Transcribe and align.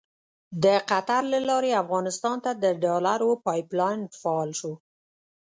د 0.63 0.65
قطر 0.89 1.21
له 1.33 1.39
لارې 1.49 1.71
افغانستان 1.83 2.37
ته 2.45 2.51
د 2.63 2.65
ډالرو 2.83 3.31
پایپ 3.45 3.67
لاین 3.79 4.01
فعال 4.21 4.49
شو. 4.59 4.73